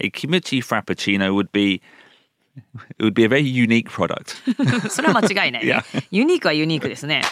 [0.00, 1.80] a kimochi frappuccino would be
[2.98, 4.34] it would be a very unique product.
[4.90, 7.22] それは間違いない.ユニークはユニークですね。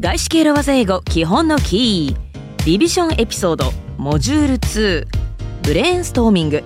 [0.00, 2.26] 外資系裏技英語基本のキー。
[2.64, 5.06] リビジョンエピソードモジュール2
[5.62, 6.30] ブレインストー。
[6.30, 6.62] ミング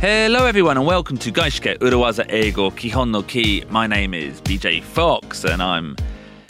[0.00, 3.64] Hello, everyone, and welcome to Gaishike Urawaza Eigo Kihon no Ki.
[3.70, 5.96] My name is BJ Fox, and I'm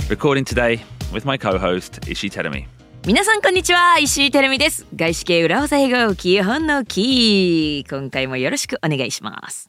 [0.09, 2.67] recording today with my co-host Ishi Terumi.
[3.05, 9.69] 皆さんこんにちは石井てるみです外資系裏技英語基本のキー今回もよろしくお願いします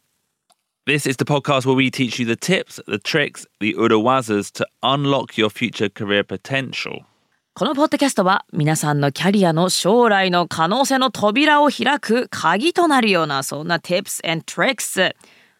[0.86, 4.68] This is the podcast where we teach you the tips, the tricks, the urawazas to
[4.84, 7.05] unlock your future career potential.
[7.59, 15.12] このポッドキャストは皆さんのキャリアの将来の可能性の扉を開く鍵となるようなそんな tips and tricks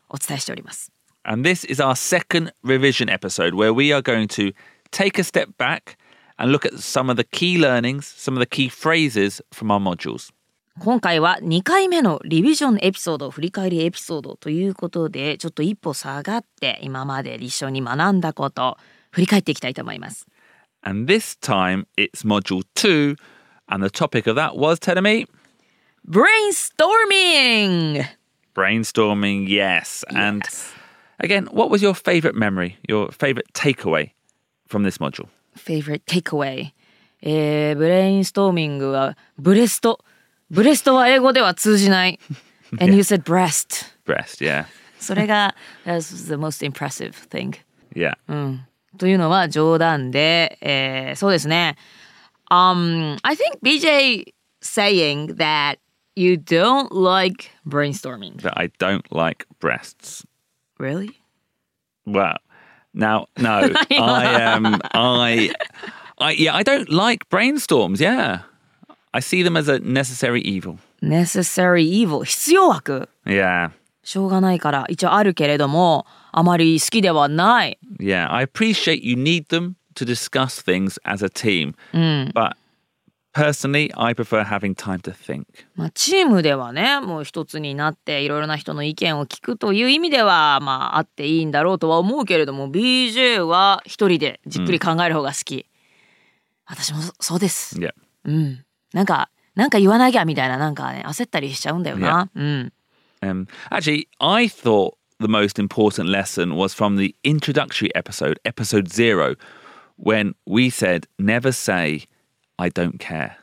[0.09, 0.93] お伝えしております
[1.25, 4.55] And this is our second revision episode where we are going to
[4.93, 5.99] take a step back
[6.37, 9.81] and look at some of the key learnings, some of the key phrases from our
[9.81, 10.33] modules.
[10.79, 18.79] 今回は2回目のリビジョンエピソード振り返りエピソードということでちょっと一歩下がって今まで一緒に学んだこと
[19.11, 20.29] 振り返っていきたいと思います
[20.84, 23.16] And this time it's module two,
[23.70, 25.26] and the topic of that was, Terumi,
[26.08, 28.06] Brainstorming!
[28.56, 30.04] brainstorming, yes.
[30.10, 30.72] And Yes.
[31.20, 34.12] again, what was your favorite memory, your favorite takeaway
[34.68, 35.28] from this module?
[35.56, 36.72] favorite takeaway
[37.22, 40.04] えー、ブレインストーミングはブレスト
[40.50, 42.20] ブレストは英語では通じない
[42.82, 44.66] and you said breast Breast, yeah.
[45.00, 47.56] それが that's the most impressive thing
[47.96, 48.16] Yeah.
[48.97, 51.77] というのは冗談で、えー、そうですね
[52.51, 55.79] um I think BJ saying that
[56.17, 60.25] you don't like brainstorming That I don't like breasts.
[60.79, 61.11] really
[62.07, 62.39] Well,
[62.95, 65.51] now, no, I um, I,
[66.19, 68.01] I, yeah, I don't like brainstorms.
[68.01, 68.41] Yeah,
[69.13, 70.79] I see them as a necessary evil.
[71.03, 73.71] necessary evil 必要悪 Yeah,
[74.03, 77.79] しょうがないから一応あるけれどもあまり好きではない。
[78.01, 78.33] Yeah.
[78.33, 81.75] I appreciate you need them to discuss things as a team,
[82.33, 82.57] but
[83.33, 85.47] personally, I prefer having time to think.
[85.75, 95.67] まあ、チームではねもう一つになっていろいろな人の意見を聞くという意味ではまああっていいんだろうとは思うけれども BJ は一人でじっくり考える方が好き、
[96.67, 97.79] 私もそそうです。
[97.79, 97.93] Yeah.
[98.25, 98.65] うん。
[98.93, 102.73] なんかなんか言わなきゃみたいななんかね焦ったりしちゃうんだよな、うん、
[103.21, 109.36] Um, actually, I thought the most important lesson was from the introductory episode, episode zero,
[109.98, 112.08] when we said, "Never say
[112.58, 113.38] I don't care."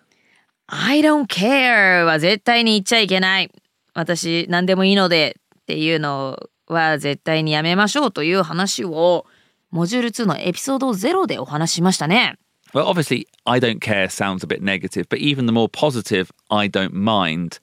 [0.68, 3.50] I don't care は絶対に言っちゃいけない
[3.92, 9.26] 私何でもいいのでっていうのは絶対にやめましょうという話を
[9.70, 12.36] モジュール2のエピソード0でお話ししましたね
[12.72, 16.68] Well, obviously, I don't care sounds a bit negative, but even the more positive, I
[16.68, 17.58] don't mind,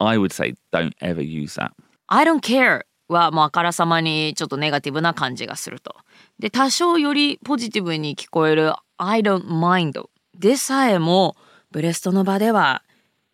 [0.00, 1.70] I would say don't ever use that.
[2.08, 5.95] I don't care はもうあからさまにちょっとネガティブな感じがすると。
[6.39, 11.35] で、多少よりポジティブに聞こえる I don't mind でさえも
[11.71, 12.83] ブレストの場では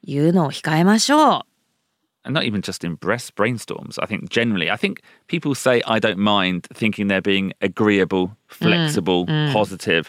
[0.04, 1.42] 言うのを控えましょう。
[2.26, 4.02] And not even just in breast brainstorms.
[4.02, 9.26] I think generally, I think people say I don't mind thinking they're being agreeable, flexible,
[9.52, 10.06] positive.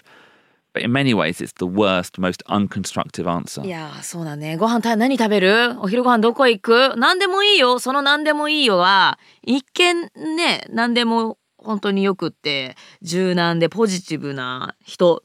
[0.74, 3.64] But in many ways, it's the worst, most unconstructive answer.
[3.64, 4.56] いやーそうだね。
[4.56, 5.80] ご飯た何食べる？
[5.80, 6.96] お昼ご飯どこ行く？
[6.96, 7.78] 何でもいいよ。
[7.78, 15.22] その何でもいいよは一見ね何でも本当によくって柔軟でポジティブな人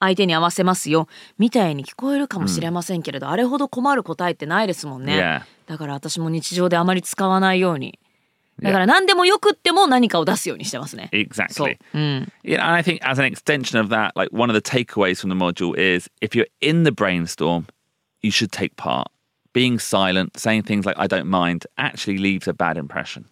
[0.00, 1.08] 相手に合わせますよ
[1.38, 5.18] みたいに聞こえるかもしれませんけれど、あれほど困る答えってないですもんね。
[5.18, 5.42] Yeah.
[5.66, 7.98] だから私も日常であまり使わないように。
[8.62, 11.10] だから何でもよくっても何かを出すようにしてますね。
[11.12, 11.78] そう Exactly.。
[11.94, 12.32] うん。
[12.44, 15.34] Yeah, and I think as an extension of that, like one of the takeaways from the
[15.34, 17.66] module is if you're in the brainstorm,
[18.22, 19.08] you should take part.
[19.52, 23.26] Being silent, saying things like I don't mind actually leaves a bad impression.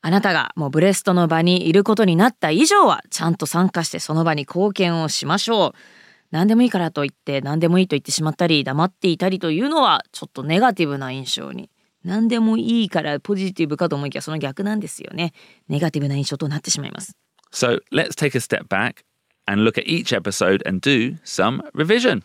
[0.00, 5.72] あなたがもうブレストの場にいることになった以上はちゃんと参加してその場に貢献をしましょう。
[6.30, 11.70] 何でもいいからと言って何でもいいと言ってしまったり黙っていたりというのはちょっとネガティブな印象に。
[12.04, 15.32] 何でもいいからポジティブかと思いきやその逆なんですよね。
[15.68, 17.16] ネガティブな印象となってしまいます。
[17.52, 19.04] So let's take a step back
[19.46, 22.22] and look at each episode and do some revision.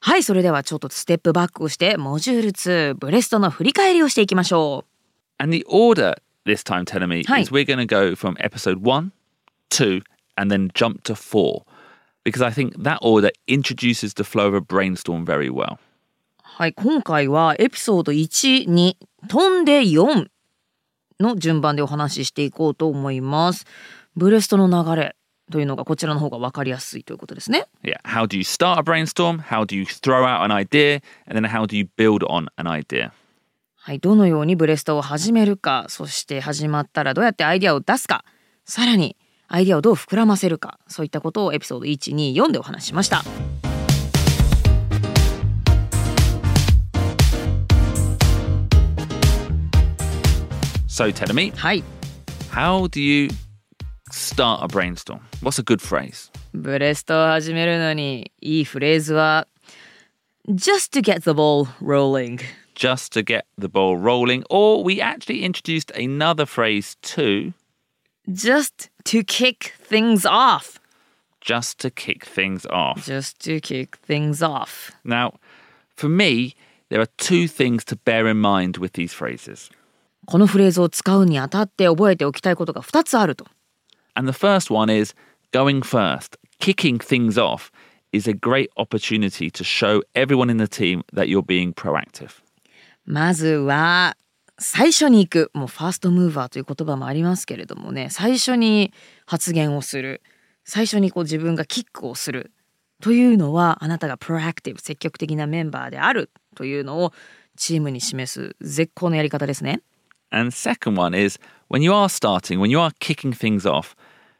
[0.00, 5.42] はい、それではちょっとステップバックをしてモジュール2ブレストの振り返りをしていきましょう。
[5.42, 7.40] And the order this time, Telemi, Hi.
[7.40, 9.12] is we're going to go from episode one,
[9.70, 10.02] two,
[10.36, 11.64] and then jump to four.
[12.24, 15.78] Because I think that order introduces the flow of a brainstorm very well.
[16.42, 18.96] はい、今回はエピソード1、2、
[19.28, 20.26] 飛んで4
[21.20, 23.66] の順番でお話ししていこうと思います。
[24.16, 25.16] ブレストの流れ
[25.50, 27.66] というのがこちらの方が分かりやすいということですね。
[27.82, 28.00] Yeah.
[28.02, 29.40] How do you start a brainstorm?
[29.40, 31.02] How do you throw out an idea?
[31.26, 33.10] And then how do you build on an idea?
[33.76, 38.24] はい、どのようにブレストを始めるか、そして始まったらどうやってアイデアを出すか、
[38.64, 39.16] さらに
[39.46, 43.22] アイデアをどう膨らませるか、そういったことをエピソード1、2、4でお話ししました。
[50.93, 51.83] So tell me, はい、
[52.51, 53.29] how do you
[54.11, 55.19] start a brainstorm?
[55.41, 56.31] What's a good phrase?
[56.53, 59.47] ブレストを始めるのにいいフレーズは
[60.47, 62.39] Just to get the ball rolling
[62.75, 64.43] Just to get the ball rolling.
[64.49, 67.53] Or we actually introduced another phrase too,
[68.27, 70.79] Just to kick things off
[71.41, 73.05] just to kick things off.
[73.05, 75.39] Just to kick things off Now,
[75.95, 76.55] for me,
[76.89, 79.69] there are two things to bear in mind with these phrases.
[80.26, 83.46] このフレーズを使うにあたって覚えておきたいことが2つあると
[84.14, 85.14] And the first one is
[85.52, 86.38] going first.
[86.60, 87.72] Kicking things off
[88.12, 92.42] is a great opportunity to show everyone in the team that you're being proactive.
[93.04, 94.16] まずは
[94.58, 98.92] 最初に行くもうファーストムーバーという言葉もありますけれどもね最初に
[99.26, 100.22] 発言をする
[100.64, 102.52] 最初にこう自分がキックをする
[103.02, 107.12] というのはあなたがプロアクティブ積極的なメンバーであるというのを
[107.56, 109.82] チームに示す絶好のやり方ですね。
[110.34, 111.38] And second one is
[111.68, 113.94] when you are starting, when you are kicking things off,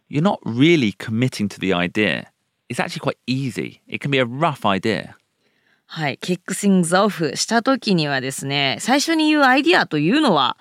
[0.08, 2.26] you're not really committing to the idea.
[2.68, 3.80] It's actually quite easy.
[3.86, 5.14] It can be a rough idea.
[5.86, 10.56] はい、キックシングズオフした時にはですね最初に言うアイディアというのは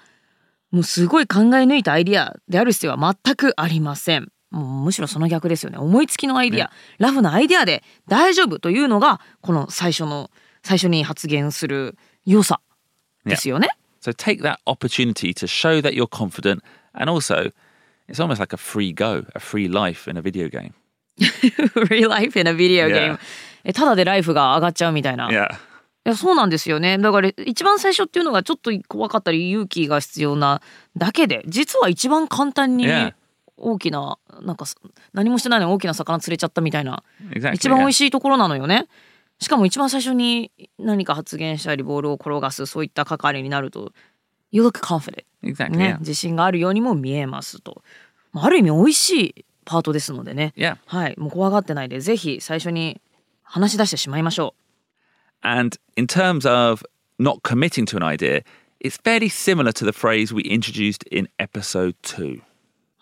[0.69, 4.31] もうすごい考え抜いたアイディアである必要は全くありません。
[4.51, 6.69] もうむしろその逆ですよね思いつきのアイディア、
[7.00, 10.30] ラフなアイディアで大丈夫というのがこの最初の
[10.62, 12.62] 最初に発言する良さ
[13.25, 13.69] ですよね。
[14.04, 16.62] So take that opportunity to show that you're confident
[16.94, 17.52] and also
[18.10, 20.74] it's almost like a free go, a free life in a video game.
[21.90, 23.20] Real life in a video game、Yeah.
[23.64, 25.30] えただでライフが上がっちゃうみたいな。
[25.30, 25.54] Yeah.
[26.06, 30.62] いやそうなんですよねだから一番最初っていうのがちょっと怖かったり勇気が必要な
[30.98, 33.14] だけで実は一番簡単に Yeah.
[33.56, 34.66] 大きななんか
[35.14, 37.54] 何もしてないのに大きな魚釣れちゃったみたいな Exactly.
[37.54, 37.88] 一番美 yeah.
[37.88, 38.88] 味しいところなのよね
[39.39, 43.91] しかも一番最初に何か発言したりボールを転がすそういった係になると
[44.51, 45.71] You look confident Exactly.
[45.77, 46.00] ね Yeah.
[46.00, 47.83] 自信があるようにも見えますと
[48.31, 50.77] まあある意味美味しいパートですのでね Yeah.
[50.85, 53.01] はいもう怖がってないでぜひ最初に
[53.44, 56.83] 話し出してしまいましょう And in terms of
[57.19, 58.44] not committing to an idea,
[58.80, 62.41] it's fairly similar to the phrase we introduced in episode 2.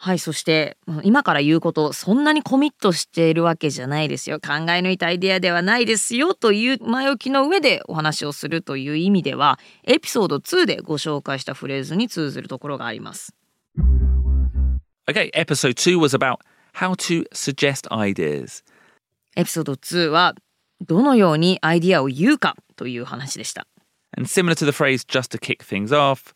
[0.03, 13.35] はい、そしてうん今から言うことそんなにコミットしているわけじゃないですよ考え抜いたアイデアではないですよという前置きの上でお話をするという意味ではエピソード2でご紹介したフレーズに通ずるところがあります。
[15.07, 16.39] Okay, episode 2 was about
[16.73, 18.63] how to suggest ideas.
[19.35, 20.33] エピソード2は
[20.81, 23.67] どのようにアイディアを言うかという話でした。
[24.17, 26.33] And similar to the phrase just to kick things off,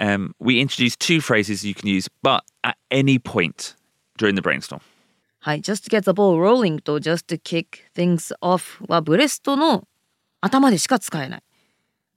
[0.00, 3.74] um, we introduced two phrases you can use, but at any point
[4.18, 4.80] during the brainstorm.
[5.38, 9.86] はい、just to get the ball rolling と just to kick things off はブレストの
[10.40, 11.42] 頭でしか使えない。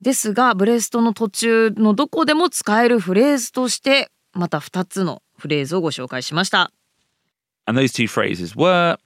[0.02, 6.72] ですがブレストの途中のどこでも使えるフレーズとしてまた2つのフレーズをご紹介しました。
[7.66, 8.98] And those two phrases were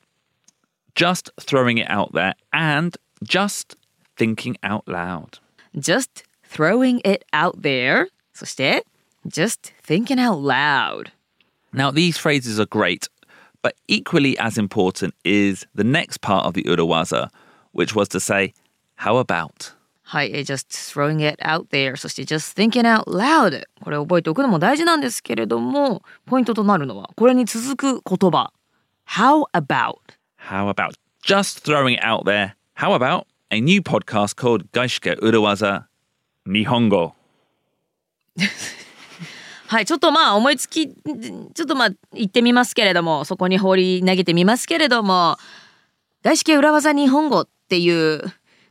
[0.95, 3.77] just throwing it out there and just
[4.17, 5.39] thinking out loud.
[5.75, 8.85] just throwing it out there そして
[9.27, 11.11] just thinking out loud
[11.73, 13.07] Now, these phrases are great,
[13.63, 17.29] but equally as important is the next part of the Urawaza,
[17.71, 18.53] which was to say,
[18.97, 19.73] how about?
[20.03, 28.51] はい、えー just throwing it out there そして just thinking out loud これ覚えておくのも大事なんですけれどもポイントとなるのはこれに続く言葉
[29.07, 29.95] how about
[30.49, 32.53] How about just throwing it out there?
[32.75, 35.85] How about a new podcast called Gaishike Urawaza
[36.45, 37.13] Nihongo?
[39.68, 45.36] はいちょっとまあ思いつきちょっとまあ言ってみますけれどもそこに放り投げてみますけれども
[46.22, 48.22] 外資系裏技日本語っていう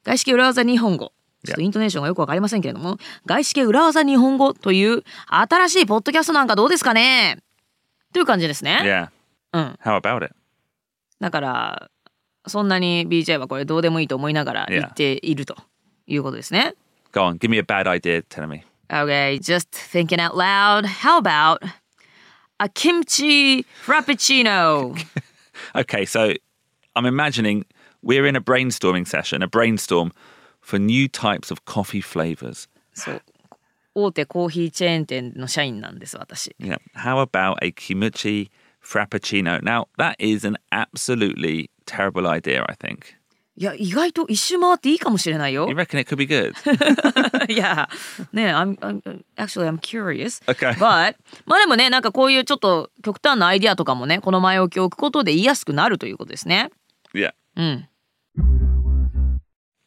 [0.03, 1.13] 外資系裏技日本語
[1.45, 2.97] ちょっとイントネーションがよくわかりませんけれども
[3.27, 7.37] 外資系裏技日本語という新しいポッドキャストなんかどうですかね？
[8.13, 8.79] という感じですね。
[8.83, 9.09] Yeah.
[9.53, 10.33] うん、How about it?
[11.19, 11.89] だから
[12.47, 15.55] そんなに BJ はこれどうでもいいと思いながら.言っていると
[16.07, 16.73] いうことですね。
[17.11, 18.63] Go on, give me a bad idea, tell me.
[18.90, 20.84] Okay, just thinking out loud.
[20.84, 21.62] How about
[22.60, 25.00] a kimchi frappuccino?
[25.74, 26.32] Okay, so
[26.96, 27.66] I'm imagining
[28.02, 30.10] we're in a brainstorming session, a brainstorm
[30.60, 32.68] for new types of coffee flavors.
[32.94, 33.22] そう
[33.94, 36.54] 大手コーヒーチェーン店の社員なんです私。
[36.58, 36.78] Yeah.
[36.94, 38.50] How about a kimchi
[38.82, 39.62] frappuccino.
[39.62, 43.14] Now, that is an absolutely terrible idea, I think.
[43.56, 46.54] いや意外と一周回っていいかもしれないよ You。reckon it could be good?
[47.52, 47.88] いや
[48.32, 50.42] ね I'm, I'm actually I'm curious.
[50.46, 50.72] Okay.
[50.74, 56.70] But まあでもねなんかこういうちょっと極端なアイディアとかもねこの前置きを置くことで言いやすくなるということですね。
[57.14, 57.32] yeah.
[57.56, 57.88] うん。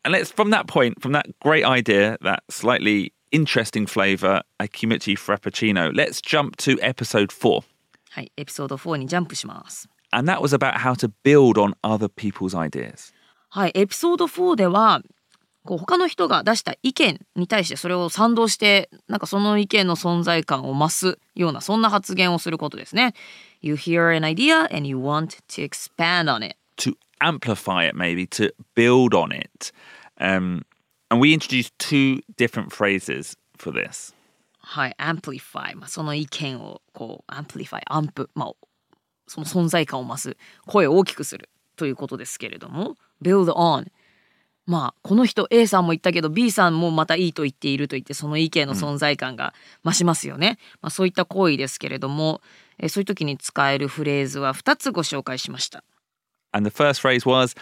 [0.03, 5.17] And let's, from that point, from that great idea, that slightly interesting flavor, a kimichi
[5.17, 7.63] frappuccino, let's jump to episode four.
[8.11, 9.89] はいエピソード4にジャンプします。
[10.11, 13.11] And that was about how to build on other people's ideas.
[13.50, 15.02] はいエピソード4では
[15.64, 23.14] こう他の人が出した意見に対してそれを賛同してなんかその意見の存在感を増すようなそんな発言をすることですね。
[23.60, 26.56] You hear an idea and you want to expand on it.
[26.80, 29.72] to amplify it, maybe to build on it.
[30.18, 30.62] Um,
[31.10, 34.14] and we introduced two different phrases for this.
[34.62, 38.52] はい、amplify、まあ、その意見をこう amplify、アンプ、まあ、
[39.26, 41.48] その存在感を増す声を大きくする
[41.80, 43.86] ということですけれども build on
[44.66, 52.42] まあこの人 A さんも言ったけど B さんもまたいいと言っていると言ってその意見の存在感が増しますよね、まあ、そういった行為ですけれども、
[52.78, 55.82] えーそういう時に使えるフレーズは2つご紹介しました
[56.52, 57.56] And the first phrase was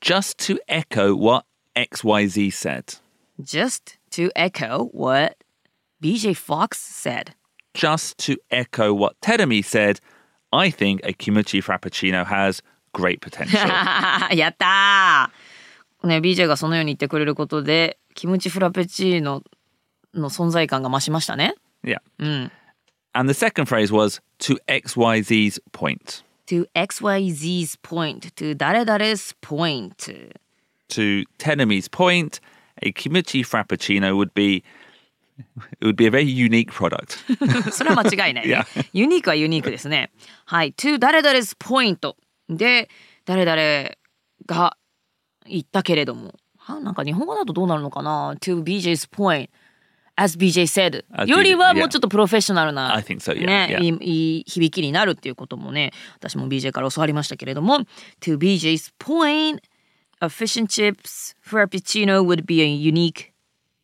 [0.00, 1.44] just to echo what
[1.76, 2.98] XYZ said.
[3.40, 5.36] just to echo what
[6.02, 7.34] BJ Fox said
[7.72, 10.00] Just to echo what Terumi said,
[10.52, 12.62] I think a kimchi frappuccino has
[12.92, 13.68] great potential.
[14.36, 19.42] やったーね BJ がそのように言ってくれることでキムチフラペチーノ
[20.14, 21.54] の存在感が増しましたね
[21.84, 21.98] yeah.
[22.18, 22.50] うん
[23.12, 26.22] And the second phrase was to XYZ's point.
[26.46, 30.32] to XYZ's point to 誰々 's point
[30.90, 32.40] To Terumi's point,
[32.82, 34.64] a kimchi frappuccino would be
[35.80, 37.16] it would be a very unique product.
[37.72, 38.86] それは間違いないね Yeah.
[38.92, 40.10] ユニークはユニークですね
[40.46, 42.14] はい to 誰々 's point
[42.56, 42.88] で
[43.24, 43.90] 誰々
[44.46, 44.76] が
[45.46, 49.48] 言ったけれどもはなんか日本語だとどうなるのかな to BJ's point
[50.16, 54.02] as BJ said As よりはもうちょっとプロフェッショナルな so, yeah, ね yeah.
[54.02, 57.80] いい響きになるっていうこともね私も BJ から教わりましたけれども
[58.20, 59.60] to BJ's point
[60.20, 63.32] a fish and chips frappuccino would be a unique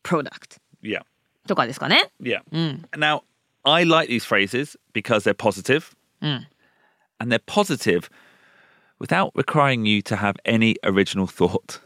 [0.03, 1.01] product yeah.
[1.47, 2.41] とかですかね Yeah.
[2.95, 3.23] Now,
[3.63, 5.95] I like these phrases because they're positive.
[6.21, 8.09] And they're positive
[8.99, 11.81] without requiring you to have any original thought.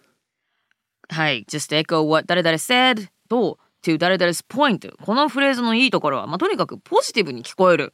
[1.09, 7.93] はい、just echo what 誰々 said と to 誰々 's point このフレーズのいいところは、まあ、とにかくポジティブに聞こえる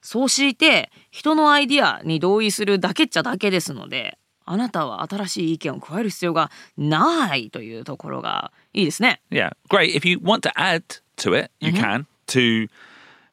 [0.00, 9.94] そうして人のアイディアに同意するだけっちゃだけですのであなたは新しい意見を加える必要がないというところがいいですね Yeah, great.
[9.94, 10.82] If you want to add
[11.18, 12.06] to it, you can.
[12.28, 12.68] To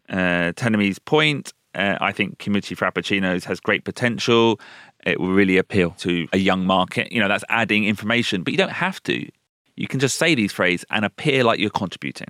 [0.09, 4.59] uh, Tenumi's point, uh, I think Kimchi Frappuccinos has great potential.
[5.08, 7.12] It will really appeal to a young market.
[7.12, 9.28] You know, that's adding information, but you don't have to.
[9.76, 12.28] You can just say these phrases and appear like you're contributing.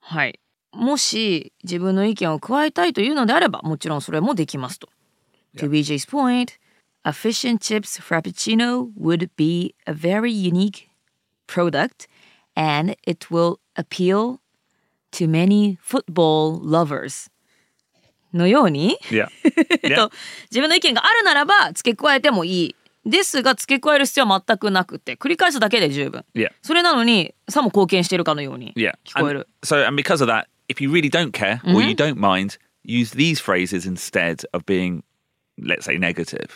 [0.00, 0.40] はい
[0.72, 4.88] もし自分の意見を加えたいというのであればもちろんそれもできますと
[5.58, 6.58] To BJ's point
[7.04, 10.88] a fish and chips frappuccino would be a very unique
[11.46, 12.08] product
[12.54, 14.40] and it will appeal
[15.12, 17.28] to many football lovers
[18.33, 19.27] のように Yeah.
[19.95, 20.11] と
[20.49, 22.75] 自分の意見があるならば付け加えてもいい
[23.05, 26.51] ですが付け加える必要は全くなくて繰り返すだけで十分 Yeah.
[26.61, 28.93] それなのにさも貢献しているかのように Yeah.
[29.05, 31.93] 聞こえ And る so, and because of that, if you really don't care or you
[31.95, 35.03] don't mind, use these phrases instead of being,
[35.59, 36.49] let's say, negative.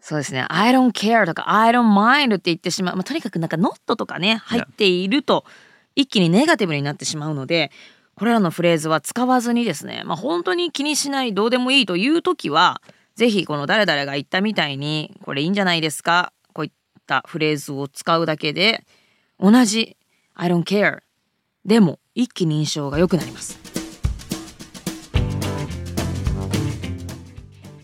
[0.00, 0.44] そうですね。
[0.48, 2.96] I don't care とか I don't mind って言ってしまう。
[2.96, 5.44] まあ、とにかくなんか not とかね、入っていると
[5.96, 7.72] 一気にネガティブになってしまうので、
[8.16, 12.80] これらのフレーズは使わずにですね、まあ、本当に気にしない、どうでもいいという時は、
[13.14, 16.72] ぜひこの誰々が言ったみたいに、これいいんじゃないですかこういっ
[17.06, 18.86] たフレーズを使うだけで、
[19.38, 19.98] 同じ
[20.34, 21.00] I don't care
[21.66, 23.58] でも一気に印象が良くなります。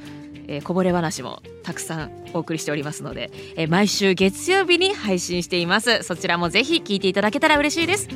[0.47, 6.03] えー、こぼれ話もたくさんお送りしておりますので、えー、毎週月曜日に配信しています。
[6.03, 8.07] そちらもぜひ聞いていただけたら嬉しいです。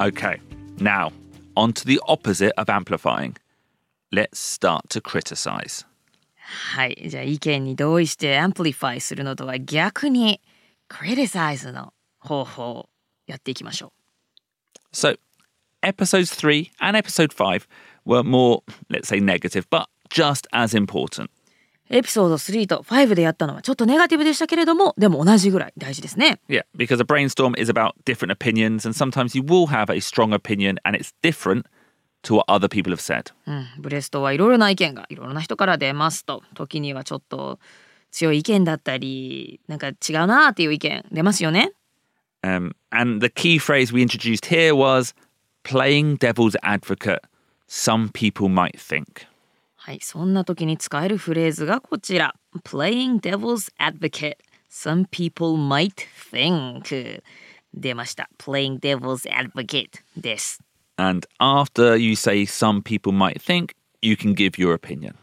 [0.00, 0.40] Okay,
[0.78, 1.10] now
[1.56, 3.34] on to the opposite of amplifying.
[4.11, 5.85] Let's start to criticize.
[6.43, 10.41] はいじゃあ意見に同意して amplify するのとは逆に
[10.89, 12.89] criticize の方法を
[13.27, 13.93] やっていきましょ
[14.93, 15.17] う So
[15.81, 17.67] episodes 3 and episode 5
[18.05, 21.29] were more let's say negative but just as important
[21.89, 29.99] エピソード3と5でやったのはちょっとネガティブでしたけれどもでも同じぐらい大事ですね Yeah because a brainstorm is about different opinions and sometimes you will have a
[29.99, 31.65] strong opinion and it's different
[32.22, 37.58] to what other people have said、うん、ブレストはいろいろな意見がいろいろな人から出ますと時にはちょっと
[38.10, 39.94] 強い意見だったりなんか違う
[40.26, 41.72] なっていう意見出ますよね。
[42.42, 45.12] Um, and the key phrase we introduced here was
[45.64, 47.20] playing devil's advocate.
[47.68, 49.26] Some people might think.
[49.76, 52.34] はい、そんな時に使えるフレーズがこちら。
[52.64, 54.36] playing devil's advocate.
[54.70, 55.94] Some people might
[56.30, 57.22] think.
[57.74, 58.28] 出ました。
[58.38, 60.62] playing devil's advocate です。
[60.97, 65.15] And after you say some people might think, you can give your opinion.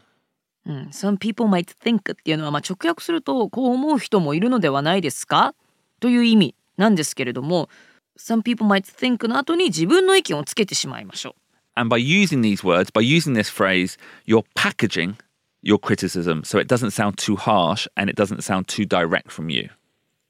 [0.65, 5.55] うん、some people might think っていうのはまあ直訳するとこう思う人もいるのではないですか
[5.99, 7.69] という意味なんですけれども
[8.17, 11.33] some people might think の後に自分の意見をつけてしまいましょう。
[11.73, 13.97] And by using these words, by using this phrase,
[14.27, 15.15] you're packaging
[15.63, 19.51] your criticism so it doesn't sound too harsh and it doesn't sound too direct from
[19.51, 19.69] you.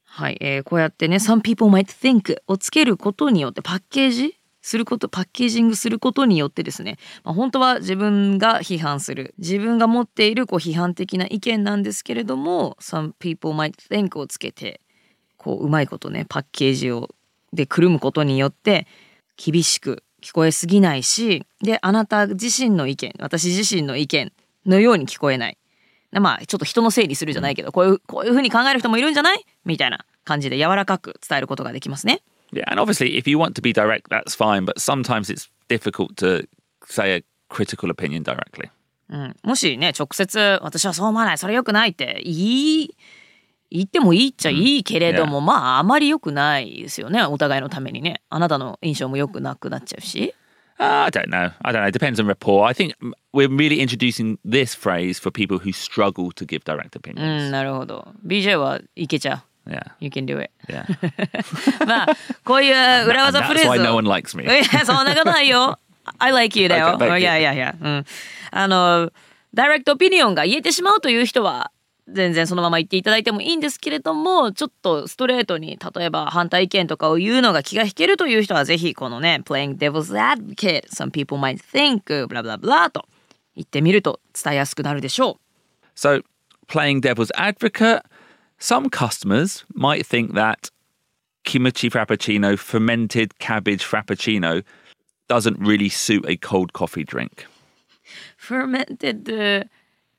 [0.05, 9.32] はい、えー、こうやってね some people might think をつけることによってパッケージ することパッケージングすることによってですね、まあ、本当は自分が批判する。
[9.38, 14.80] 自分が持っているこう批判的な意見なんですけれども Some people might think をつけて
[15.36, 17.10] こううまいことねパッケージを
[17.52, 18.88] でくるむことによって
[19.36, 24.32] 厳しく聞こえすぎないしであなた自身の意見私自身の意見
[24.66, 25.58] のように聞こえない。
[26.10, 29.44] まあちょっと人のせいにするじゃないけどこういうこういうふうに考える人もいるんじゃない？
[29.64, 32.22] みたいな感じで柔らかく伝えることができますね。
[32.56, 34.64] Yeah, and obviously, if you want to be direct, that's fine.
[34.64, 36.46] But sometimes it's difficult to
[36.88, 38.70] say a critical opinion directly.
[39.08, 42.34] うん、もしね直接私はそう思わないそれよくないって言
[42.82, 42.96] い
[43.70, 50.34] 言ってもいいっちゃいいけれども、まああまり良くないですよねお互いのためにねあなたの印象も良くなくなっちゃうし。
[50.78, 51.52] Uh, I don't know.
[51.62, 51.88] I don't know.
[51.88, 52.66] It depends on rapport.
[52.66, 52.92] I think
[53.32, 57.46] we're really introducing this phrase for people who struggle to give direct opinions.
[57.46, 58.08] うん、なるほど。
[58.26, 59.55] BJ はいけちゃう。
[59.66, 59.82] Yeah.
[59.98, 60.50] You can do it.
[60.68, 60.86] Yeah.
[61.86, 62.06] まあ、
[62.44, 63.72] こういう裏技 フレーズを。
[63.74, 64.44] That's why no one likes me.
[64.46, 65.78] いや、そんなことないよ。
[66.18, 66.96] I like you だよ。
[67.18, 67.74] いやいやいや。
[67.80, 68.04] うん。
[68.52, 69.10] あの、
[69.52, 71.72] ダイレクトオピニオンが言えてしまうという人は、
[72.08, 83.06] 全然そのまま言っていただいてもいいんですけれどもちょっとストレートに例えば反対意見とかを言うのが気が引けるという人はぜひこのね Playing Devil's Advocate Some people might think blah blah blah と
[83.56, 86.22] 言ってみると伝えやすくなるでしょう So
[86.68, 88.02] Playing Devil's Advocate
[88.59, 90.69] Some customers might think that
[91.43, 94.63] kimchi frappuccino, fermented cabbage frappuccino,
[95.27, 97.45] doesn't really suit a cold coffee drink.
[98.37, 99.63] Fermented uh,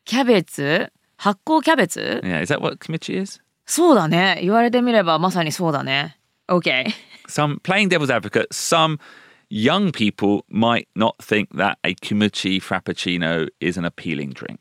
[0.04, 3.40] キャベツ発酵キャベツ Yeah, is that what kimchi is?
[3.66, 4.40] そうだね。
[4.42, 6.18] 言われてみればまさにそうだね。
[6.48, 6.86] Okay.
[7.28, 8.98] Some playing devil's advocate, some
[9.48, 14.58] young people might not think that a kimchi frappuccino is an appealing drink.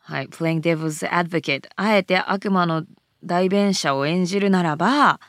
[0.00, 2.84] はい、playing devil's advocate あえて悪魔の
[3.23, 5.19] 代弁者を演じるならば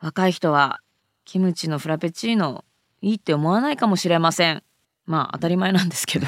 [0.00, 0.80] 若い人は
[1.24, 2.64] キムチのフラペチーノ
[3.02, 4.62] いいって思わないかもしれません
[5.06, 6.26] まあ当たり前なんですけど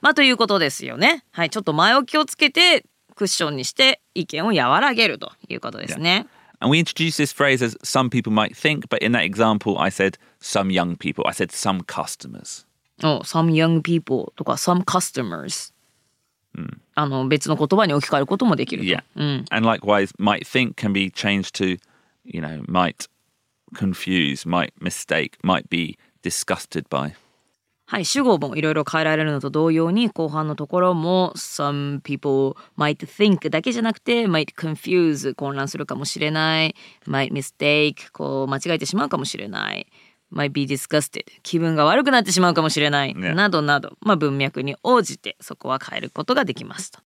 [0.00, 2.84] まあということですよねはいちょっと前置きをつけて
[3.18, 6.26] クッションにして意見を和らげるということですね。
[6.60, 10.18] And we introduced this phrase as some people might think, but in that example, I said
[10.40, 11.24] some young people.
[11.26, 12.66] I said some customers.
[13.02, 15.72] Oh, some young people とか some customers.
[16.98, 18.88] あの別の言葉に置き換えることもできると。
[18.88, 19.02] Yeah.
[19.50, 21.78] And likewise, might think can be changed to,
[22.24, 23.06] you know, might
[23.72, 27.14] confuse, might mistake, might be disgusted by.
[27.86, 36.74] はい、主語もいろいろ変えられるのと同様に後半のところも some people might think だけじゃなくて might confuse 混乱するかもしれない
[37.06, 39.86] might mistake こう間違えてしまうかもしれない
[40.32, 47.00] might be disgusted 気分が悪くなってしまうかもしれない、ね、などなど、まあ、文脈に応じてそこは変えることができますと。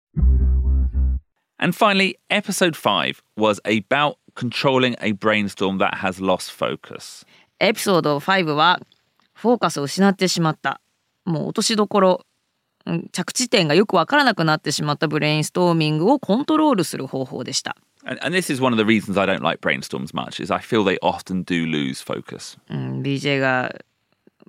[1.60, 7.26] And finally, episode 5 was about controlling a brainstorm that has lost focus.
[7.58, 8.80] エピソード5は
[9.34, 10.80] フォーカスを失ってしまった
[11.24, 12.26] もう落としどころ
[13.12, 17.76] 着地点がよくわからなくなってしまったブレインストーミングをコントロールする方法でした。
[18.08, 20.82] And, and this is one of the reasons I don't like brainstorms much is I feel
[20.82, 22.58] they often do lose focus.
[22.70, 23.74] うん、BJ が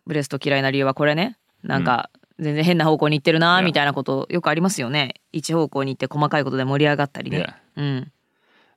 [0.07, 8.11] ブレスト嫌いな理由はこれねなんか全然変な方向に行ってるな.みたいなことよくありますよね一方向に行って細かいことで盛り上がったりね、うん、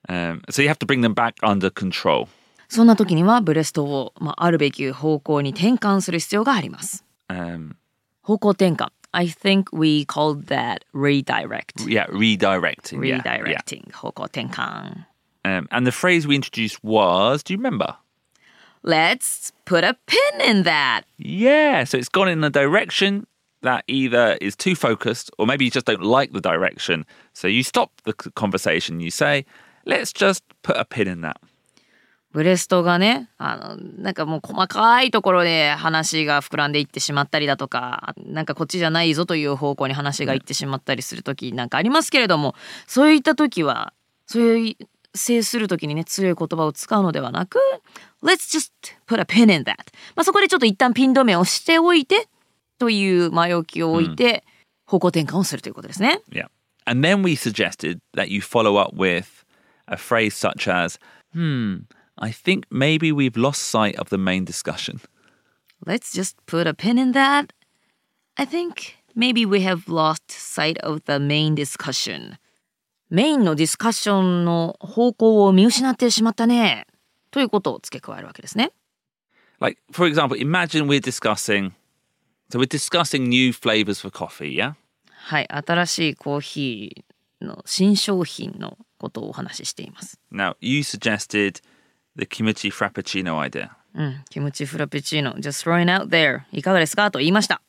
[0.09, 2.27] Um, so you have to bring them back under control.
[2.67, 7.75] そんな時にはブレストを、まあ、あるべき方向に転換する必要があります Um,
[8.21, 11.81] 方向転換 I think we called that redirect.
[11.81, 12.99] Yeah, redirecting.
[12.99, 13.87] Redirecting.
[13.87, 13.91] Yeah,
[15.45, 15.57] yeah.
[15.57, 17.95] Um, and the phrase we introduced was, do you remember?
[18.81, 21.03] Let's put a pin in that.
[21.17, 23.27] Yeah, so it's gone in a direction
[23.61, 27.05] that either is too focused or maybe you just don't like the direction.
[27.33, 29.45] So you stop the conversation, you say,
[29.85, 31.37] let's just put a pin in that.
[32.33, 42.55] ブレストがねあのなんかもう細かいところで話が膨らんでいってしまったりだとかなんかこっちじゃないぞという方向に話がいってしまったりする時なんかありますけれども
[42.87, 43.93] そういった時は
[44.25, 47.59] そういう制する時にね強い言葉を使うのではなく
[48.23, 48.71] Let's just
[49.07, 49.75] put a pin in that、
[50.15, 52.27] まあ、そこでちょっと一旦ピン止めをしておいて
[52.79, 54.43] という前置きを置いて
[54.87, 56.21] 方向転換をするということですね。
[56.31, 56.47] Yeah.
[56.85, 59.45] And then we suggested that you follow up with
[59.87, 60.99] a phrase such as,
[61.33, 61.85] hmm,
[62.16, 65.00] I think maybe we've lost sight of the main discussion.
[65.86, 67.52] Let's just put a pin in that.
[68.36, 72.38] I think maybe we have lost sight of the main discussion.
[73.10, 76.86] メインのディスカッションの方向を見失ってしまったね。
[77.30, 78.72] ということを付け加えるわけですね。
[79.60, 81.72] Like, for example, imagine we're discussing,
[82.50, 84.74] so we're discussing new flavors for coffee, yeah?
[85.06, 90.18] はい、新しいコーヒーの新商品のことをお話ししています。
[90.32, 91.60] Now, you suggested
[92.15, 93.69] the kimchi frappuccino idea.
[93.95, 96.41] うん、キムチフラペチーノ、just throwing out there.
[96.51, 97.61] いかがですかと言いました。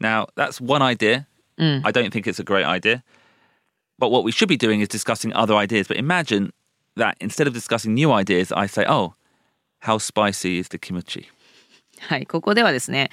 [0.00, 1.26] Now, that's one idea.
[1.58, 3.02] I don't think it's a great idea.
[3.98, 5.86] But what we should be doing is discussing other ideas.
[5.86, 6.52] But imagine
[6.96, 9.14] that instead of discussing new ideas, I say, oh,
[9.80, 11.28] how spicy is the kimchi?
[12.00, 13.10] はい、ここではですね、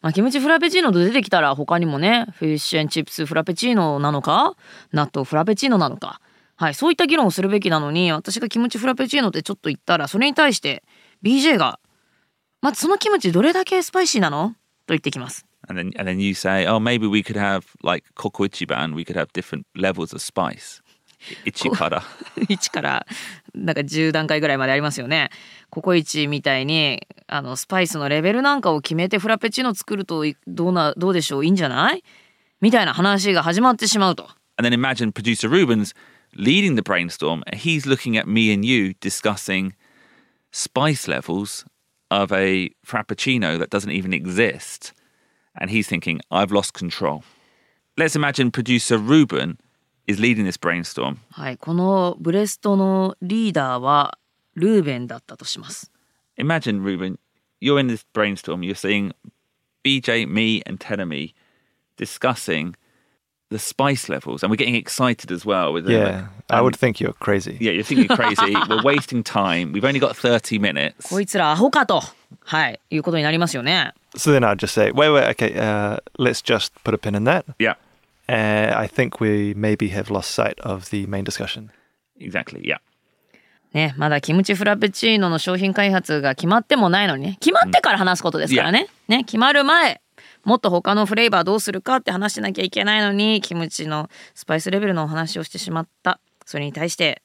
[0.00, 4.56] まあ、キムチフラペチーノと出てきたら他にもね、フィッシュチップスフラペチーノなのか、
[4.92, 6.20] 納豆フラペチーノなのか、
[6.62, 10.84] はい、そういった議論をするべきなのに、私がキムチフラペチーノってちょっと言ったら、それに対して
[11.24, 11.80] BJ が、
[12.60, 14.50] まあ、そのキムチどれだけスパイシーなの？
[14.86, 15.44] と言ってきます。
[15.68, 18.94] And then, and then you say, oh, maybe we could have like koko ichiban.
[18.94, 20.80] We could have different levels of spice.
[21.44, 22.02] Ichikara.
[22.48, 23.06] 1から
[23.54, 25.30] なんか10段階ぐらいまでありますよね。
[25.70, 31.44] ココイチみたいにあのスパイスのレベルなんかを決めてフラペチーノ作るといどうなどうでしょう？
[31.44, 32.04] いいんじゃない？
[32.60, 34.28] みたいな話が始まってしまうと。
[34.58, 35.94] and then imagine producer Rubens
[36.35, 37.43] leading the brainstorm.
[37.47, 39.73] and He's looking at me and you discussing
[40.51, 41.65] spice levels
[42.09, 44.93] of a frappuccino that doesn't even exist.
[45.59, 47.23] And he's thinking, I've lost control.
[47.97, 49.59] Let's imagine producer Ruben
[50.05, 51.19] is leading this brainstorm.
[51.31, 54.17] はい、このブレストのリーダーは
[54.55, 55.91] ルーベンだったとします。
[56.37, 57.17] Imagine, Ruben,
[57.59, 58.61] you're in this brainstorm.
[58.61, 59.13] You're seeing
[59.83, 61.33] BJ, me, and Tenemy
[61.97, 62.75] discussing
[63.51, 64.43] the spice levels.
[64.43, 65.71] And we're getting excited as well.
[65.73, 67.57] With the- Yeah, I um, would think you're crazy.
[67.61, 68.53] Yeah, you're thinking crazy.
[68.69, 69.71] We're wasting time.
[69.71, 71.07] We've only got 30 minutes.
[71.09, 72.01] こいつらアホかと、
[72.43, 73.93] はい、いうことになりますよね。
[74.15, 77.23] So then I'd just say, wait, wait, okay, uh, let's just put a pin in
[77.25, 77.45] that.
[77.59, 77.75] Yeah,
[78.29, 81.69] Uh, I think we maybe have lost sight of the main discussion.
[82.19, 82.61] exactly.
[82.67, 82.79] Yeah.
[83.73, 88.87] ね、まだキムチフラペチーノの商品開発が決まってもないのにね、決まってから話すことですからね。
[89.07, 90.01] ね、決まる前、
[90.44, 96.20] もっと他のフレーバーどうするかって話してなきゃいけないのに、キムチのスパイスレベルのお話をしてしまった。
[96.44, 97.22] それに対して、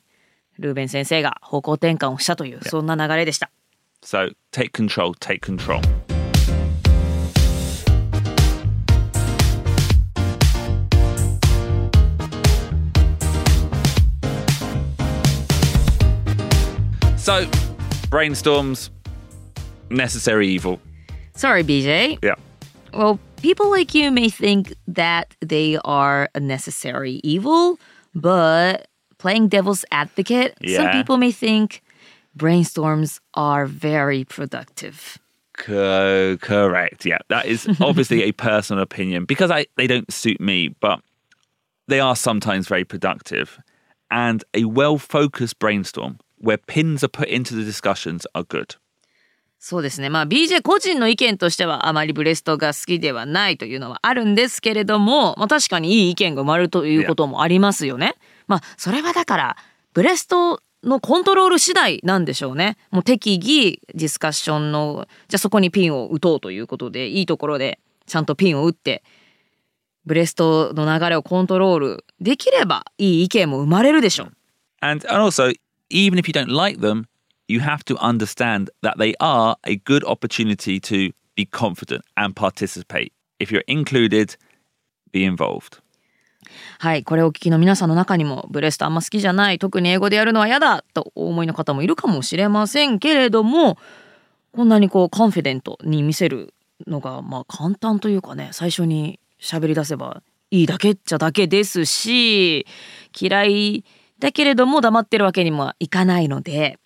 [0.59, 3.49] ルーベン先生が方向転換をしたという、そんな流れでした。
[4.03, 5.81] So take control, take control.
[17.17, 17.45] So,
[18.09, 18.89] brainstorms,
[19.89, 20.79] necessary evil.
[21.35, 22.19] Sorry, BJ.
[22.21, 22.35] Yeah.
[22.93, 27.79] Well, people like you may think that they are a necessary evil,
[28.15, 31.83] but playing devil's advocate, some people may think
[32.37, 35.17] brainstorms are very productive.
[35.57, 37.05] Co- correct.
[37.05, 41.01] Yeah, that is obviously a personal opinion because I they don't suit me, but
[41.87, 43.59] they are sometimes very productive.
[44.09, 48.75] And a well-focused brainstorm where pins are put into the discussions are good.
[49.59, 50.09] そうですね。
[50.09, 58.15] まあ BJ 個人の意見としてはあまりブレストが好きではないというのはあるんですけれども、まあ確かにいい意見が生まれるということもありますよね。
[58.47, 59.57] まあそれはだから
[59.93, 62.77] ブレストのコントロール次第なんでしょうね。
[62.91, 69.03] もう適宜ディスカッションのじゃあそこにピンを打とうということでいいところでちゃんとピンを打って
[70.05, 74.31] ブレストの流れをコントロールできればいい意見も生まれるでしょう。
[74.81, 75.51] And, and also,
[75.89, 77.05] even if you don't like them,
[77.47, 83.13] you have to understand that they are a good opportunity to be confident and participate.
[83.39, 84.35] If you're included,
[85.11, 85.81] be involved.
[86.79, 93.77] はい、これをお聞きの皆さんの中にもブレストあんま好きじゃない特に英語でやるのは嫌だとお思いの方もいるかもしれませんけれども
[94.53, 96.53] こんなにこうコンフィデントに見せる
[96.85, 102.65] のがまあ簡単というかね最初に喋り出せばいいだけっちゃだけですし
[103.19, 103.83] 嫌い
[104.19, 106.79] だけれども黙ってるわけにもいかないので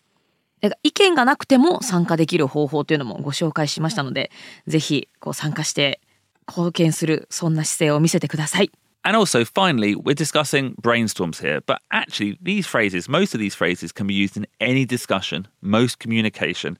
[0.83, 4.31] 意見がなくても参加できる方法というのもご紹介しましたので
[4.67, 6.01] ぜひこう参加して
[6.47, 8.71] 貢献するそんな姿勢を見せてください。
[9.03, 14.05] And also, finally, we're discussing brainstorms here, but actually, these phrases, most of these phrases can
[14.05, 16.77] be used in any discussion, most communication,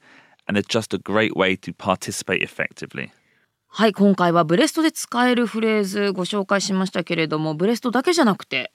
[0.47, 3.09] and they're just a great way to participate effectively.
[3.73, 8.73] はい今回はブレストで使えるフレーズご紹介しましたけれどもブレストだけじゃなくて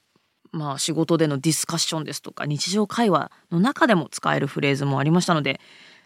[0.56, 5.60] まあ仕事でのディスカッションですとか日常会話の中でも使えるフレーズもありましたので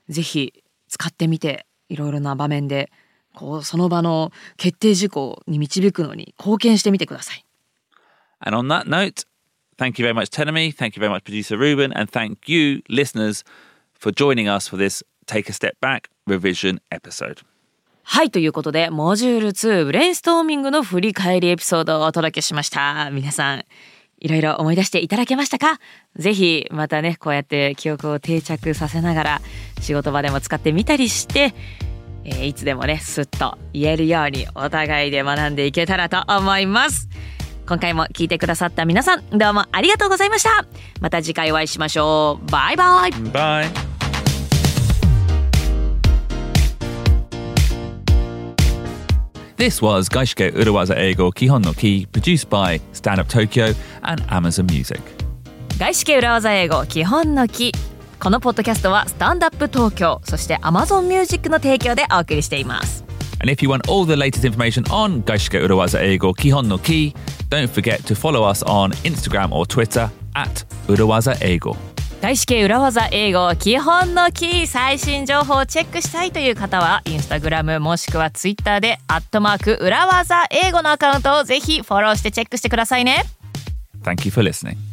[0.08, 2.90] ぜひ使ってみていろいろな場面で
[3.34, 7.44] こうその場の決定事項に導くのに貢献してみてください。
[8.40, 9.24] And on that note,
[9.76, 10.72] thank you very much, Tenemy.
[10.72, 11.92] Thank you very much, producer Ruben.
[11.96, 13.44] And thank you, listeners,
[13.94, 17.44] for joining us for this Take a Step Back revision episode.
[18.02, 23.64] はいということでモジュール2ブレインストーミングの振り返りエピソードをお届けしました皆さん
[24.20, 25.80] いろいろ思い出していただけましたか？
[26.16, 29.40] ぜひまたねこうやって記憶を定着させながら
[29.80, 31.54] 仕事場でも使ってみたりして、
[32.24, 37.08] えーいつでもねすっと言えるようにお互いで学んでいけたらと思います。
[37.66, 40.66] 今回も聞いてくださった皆さんどうもありがとうございました。
[41.00, 42.50] また次回お会いしましょう。
[42.50, 43.10] バイバイ。
[43.32, 43.99] バイ。
[49.59, 55.01] This was Gaishike Urawaza Eigo Kihon no Ki, produced by Stand Up Tokyo and Amazon Music.
[55.77, 57.73] 外資系裏技英語基本の木
[58.17, 63.03] このポッドキャストはスタンダップ東京そして Amazon Music の提供でお送りしています
[63.41, 67.13] And if you want all the latest information on Gaishike Urawaza Eigo Kihon no Ki,
[67.49, 71.75] don't forget to follow us on Instagram or Twitter at Urawaza Eigo.
[72.22, 83.24] 外資系裏技英語基本のキー最新情報をチェックしたいという方はインスタグラムもしくはツイッターでアットマーク裏技英語のアカウントをぜひフォローしてチェックしてくださいね
[84.02, 84.89] Thank you for listening.